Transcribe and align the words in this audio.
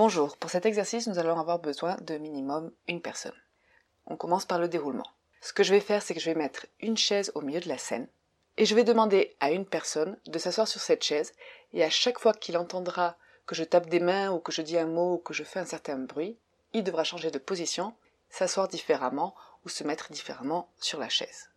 Bonjour, 0.00 0.36
pour 0.36 0.48
cet 0.48 0.64
exercice, 0.64 1.08
nous 1.08 1.18
allons 1.18 1.40
avoir 1.40 1.58
besoin 1.58 1.96
de 2.02 2.18
minimum 2.18 2.70
une 2.86 3.02
personne. 3.02 3.34
On 4.06 4.16
commence 4.16 4.44
par 4.44 4.60
le 4.60 4.68
déroulement. 4.68 5.10
Ce 5.40 5.52
que 5.52 5.64
je 5.64 5.74
vais 5.74 5.80
faire, 5.80 6.02
c'est 6.02 6.14
que 6.14 6.20
je 6.20 6.30
vais 6.30 6.38
mettre 6.38 6.66
une 6.78 6.96
chaise 6.96 7.32
au 7.34 7.40
milieu 7.40 7.58
de 7.58 7.68
la 7.68 7.78
scène 7.78 8.06
et 8.58 8.64
je 8.64 8.76
vais 8.76 8.84
demander 8.84 9.34
à 9.40 9.50
une 9.50 9.66
personne 9.66 10.16
de 10.28 10.38
s'asseoir 10.38 10.68
sur 10.68 10.80
cette 10.80 11.02
chaise 11.02 11.32
et 11.72 11.82
à 11.82 11.90
chaque 11.90 12.20
fois 12.20 12.32
qu'il 12.32 12.56
entendra 12.56 13.16
que 13.44 13.56
je 13.56 13.64
tape 13.64 13.88
des 13.88 13.98
mains 13.98 14.30
ou 14.30 14.38
que 14.38 14.52
je 14.52 14.62
dis 14.62 14.78
un 14.78 14.86
mot 14.86 15.14
ou 15.14 15.18
que 15.18 15.34
je 15.34 15.42
fais 15.42 15.58
un 15.58 15.66
certain 15.66 15.98
bruit, 15.98 16.38
il 16.74 16.84
devra 16.84 17.02
changer 17.02 17.32
de 17.32 17.38
position, 17.38 17.92
s'asseoir 18.30 18.68
différemment 18.68 19.34
ou 19.64 19.68
se 19.68 19.82
mettre 19.82 20.12
différemment 20.12 20.70
sur 20.78 21.00
la 21.00 21.08
chaise. 21.08 21.50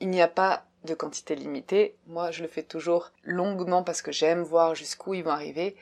Il 0.00 0.08
n'y 0.08 0.22
a 0.22 0.28
pas 0.28 0.64
de 0.84 0.94
quantité 0.94 1.34
limitée, 1.34 1.98
moi 2.06 2.30
je 2.30 2.40
le 2.40 2.48
fais 2.48 2.62
toujours 2.62 3.12
longuement 3.22 3.82
parce 3.82 4.00
que 4.00 4.12
j'aime 4.12 4.42
voir 4.42 4.74
jusqu'où 4.74 5.12
ils 5.12 5.24
vont 5.24 5.30
arriver, 5.30 5.76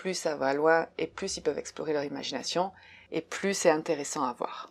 plus 0.00 0.14
ça 0.14 0.34
va 0.34 0.54
loin 0.54 0.88
et 0.96 1.06
plus 1.06 1.36
ils 1.36 1.42
peuvent 1.42 1.58
explorer 1.58 1.92
leur 1.92 2.04
imagination 2.04 2.72
et 3.12 3.20
plus 3.20 3.52
c'est 3.52 3.68
intéressant 3.68 4.24
à 4.24 4.32
voir. 4.32 4.70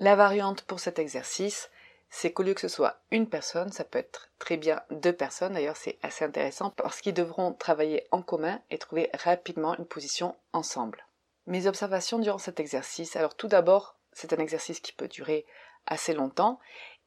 La 0.00 0.16
variante 0.16 0.62
pour 0.62 0.80
cet 0.80 0.98
exercice, 0.98 1.70
c'est 2.10 2.32
qu'au 2.32 2.42
lieu 2.42 2.54
que 2.54 2.60
ce 2.60 2.66
soit 2.66 2.98
une 3.12 3.28
personne, 3.28 3.70
ça 3.70 3.84
peut 3.84 4.00
être 4.00 4.30
très 4.40 4.56
bien 4.56 4.82
deux 4.90 5.12
personnes. 5.12 5.52
D'ailleurs, 5.52 5.76
c'est 5.76 5.96
assez 6.02 6.24
intéressant 6.24 6.70
parce 6.70 7.00
qu'ils 7.00 7.14
devront 7.14 7.52
travailler 7.52 8.08
en 8.10 8.20
commun 8.20 8.60
et 8.70 8.78
trouver 8.78 9.10
rapidement 9.14 9.78
une 9.78 9.86
position 9.86 10.34
ensemble. 10.52 11.06
Mes 11.46 11.68
observations 11.68 12.18
durant 12.18 12.38
cet 12.38 12.58
exercice, 12.58 13.14
alors 13.14 13.36
tout 13.36 13.46
d'abord, 13.46 13.94
c'est 14.12 14.32
un 14.32 14.38
exercice 14.38 14.80
qui 14.80 14.92
peut 14.92 15.06
durer 15.06 15.46
assez 15.86 16.14
longtemps 16.14 16.58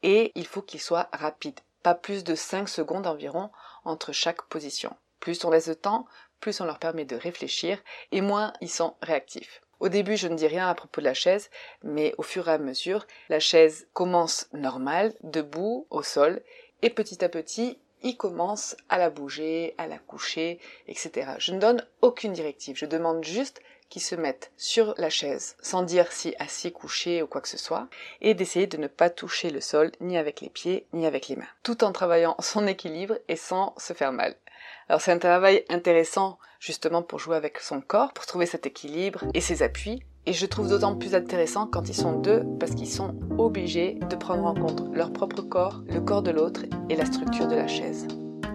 et 0.04 0.32
il 0.36 0.48
faut 0.48 0.62
qu'il 0.62 0.80
soit 0.80 1.10
rapide. 1.12 1.60
Pas 1.84 1.95
plus 1.95 2.23
de 2.23 2.34
5 2.34 2.70
secondes 2.70 3.08
environ 3.08 3.52
entre 3.84 4.14
chaque 4.14 4.44
position. 4.44 4.95
Plus 5.20 5.44
on 5.46 5.52
laisse 5.52 5.68
de 5.68 5.73
temps, 5.73 6.06
plus 6.40 6.60
on 6.62 6.66
leur 6.66 6.80
permet 6.80 7.06
de 7.06 7.16
réfléchir 7.16 7.80
et 8.11 8.22
moins 8.22 8.54
ils 8.61 8.70
sont 8.70 8.95
réactifs. 9.02 9.61
Au 9.80 9.89
début, 9.89 10.17
je 10.17 10.28
ne 10.28 10.36
dis 10.36 10.48
rien 10.48 10.67
à 10.67 10.73
propos 10.73 11.02
de 11.02 11.05
la 11.05 11.14
chaise, 11.14 11.52
mais 11.83 12.16
au 12.17 12.23
fur 12.23 12.50
et 12.50 12.54
à 12.54 12.58
mesure, 12.58 13.05
la 13.30 13.39
chaise 13.39 13.88
commence 13.94 14.48
normale, 14.54 15.14
debout, 15.22 15.86
au 15.92 16.02
sol, 16.02 16.42
et 16.82 16.89
petit 16.89 17.23
à 17.23 17.30
petit, 17.30 17.80
il 18.02 18.17
commence 18.17 18.76
à 18.89 18.98
la 18.98 19.10
bouger, 19.10 19.76
à 19.77 19.88
la 19.88 20.00
coucher, 20.00 20.60
etc. 20.88 21.32
Je 21.38 21.54
ne 21.54 21.60
donne 21.60 21.86
aucune 22.02 22.33
directive, 22.33 22.77
je 22.77 22.86
demande 22.86 23.23
juste 23.23 23.61
qu'ils 23.89 24.02
se 24.02 24.15
mettent 24.15 24.52
sur 24.58 24.93
la 24.98 25.09
chaise, 25.09 25.55
sans 25.61 25.83
dire 25.83 26.11
si 26.11 26.36
assis, 26.39 26.71
couché 26.71 27.21
ou 27.21 27.27
quoi 27.27 27.42
que 27.42 27.49
ce 27.49 27.58
soit, 27.58 27.87
et 28.21 28.33
d'essayer 28.33 28.67
de 28.67 28.77
ne 28.77 28.87
pas 28.87 29.09
toucher 29.09 29.49
le 29.49 29.61
sol 29.61 29.92
ni 30.02 30.17
avec 30.17 30.42
les 30.42 30.49
pieds 30.49 30.86
ni 30.93 31.05
avec 31.05 31.27
les 31.27 31.36
mains, 31.36 31.48
tout 31.64 31.83
en 31.83 31.92
travaillant 31.92 32.36
son 32.39 32.67
équilibre 32.67 33.17
et 33.27 33.36
sans 33.36 33.73
se 33.77 33.93
faire 33.93 34.11
mal. 34.11 34.36
Alors 34.89 35.02
c'est 35.02 35.11
un 35.11 35.20
travail 35.20 35.64
intéressant 35.70 36.39
justement 36.59 37.02
pour 37.02 37.20
jouer 37.20 37.36
avec 37.36 37.59
son 37.59 37.81
corps, 37.81 38.14
pour 38.14 38.26
trouver 38.26 38.45
cet 38.45 38.65
équilibre 38.65 39.23
et 39.33 39.42
ses 39.42 39.64
appuis. 39.64 40.03
Et 40.26 40.33
je 40.33 40.45
trouve 40.45 40.67
d'autant 40.67 40.95
plus 40.95 41.15
intéressant 41.15 41.67
quand 41.67 41.87
ils 41.87 41.95
sont 41.95 42.20
deux 42.20 42.43
parce 42.59 42.73
qu'ils 42.73 42.89
sont 42.89 43.15
obligés 43.37 43.97
de 44.09 44.15
prendre 44.15 44.45
en 44.45 44.53
compte 44.53 44.83
leur 44.93 45.14
propre 45.14 45.42
corps, 45.42 45.81
le 45.87 46.02
corps 46.02 46.21
de 46.21 46.31
l'autre 46.31 46.64
et 46.89 46.95
la 46.95 47.05
structure 47.05 47.47
de 47.47 47.55
la 47.55 47.67
chaise. 47.67 48.08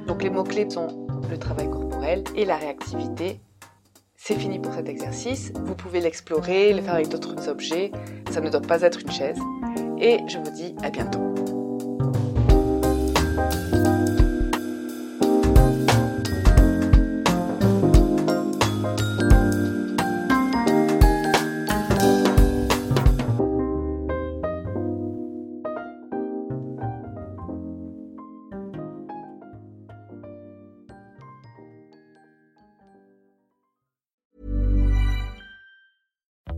Donc 0.06 0.22
les 0.22 0.30
mots-clés 0.30 0.68
sont 0.68 1.06
le 1.30 1.38
travail 1.38 1.70
corporel 1.70 2.24
et 2.34 2.44
la 2.44 2.56
réactivité. 2.56 3.40
C'est 4.24 4.38
fini 4.38 4.60
pour 4.60 4.72
cet 4.72 4.88
exercice. 4.88 5.52
Vous 5.64 5.74
pouvez 5.74 6.00
l'explorer, 6.00 6.72
le 6.72 6.80
faire 6.80 6.94
avec 6.94 7.08
d'autres 7.08 7.48
objets. 7.48 7.90
Ça 8.30 8.40
ne 8.40 8.50
doit 8.50 8.60
pas 8.60 8.82
être 8.82 9.00
une 9.00 9.10
chaise. 9.10 9.40
Et 10.00 10.18
je 10.28 10.38
vous 10.38 10.50
dis 10.52 10.76
à 10.84 10.90
bientôt. 10.90 11.51